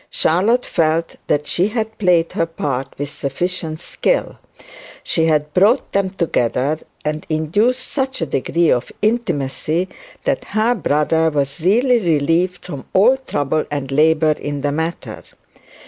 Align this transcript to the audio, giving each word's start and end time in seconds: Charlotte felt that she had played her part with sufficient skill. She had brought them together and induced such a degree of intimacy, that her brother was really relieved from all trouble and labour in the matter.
Charlotte 0.09 0.65
felt 0.65 1.15
that 1.27 1.45
she 1.45 1.67
had 1.67 1.99
played 1.99 2.31
her 2.31 2.47
part 2.47 2.87
with 2.97 3.07
sufficient 3.11 3.79
skill. 3.79 4.39
She 5.03 5.25
had 5.25 5.53
brought 5.53 5.91
them 5.91 6.09
together 6.09 6.79
and 7.05 7.23
induced 7.29 7.87
such 7.91 8.19
a 8.19 8.25
degree 8.25 8.71
of 8.71 8.91
intimacy, 9.03 9.89
that 10.23 10.43
her 10.45 10.73
brother 10.73 11.29
was 11.29 11.61
really 11.61 11.99
relieved 11.99 12.65
from 12.65 12.87
all 12.93 13.15
trouble 13.15 13.63
and 13.69 13.91
labour 13.91 14.31
in 14.31 14.61
the 14.61 14.71
matter. 14.71 15.21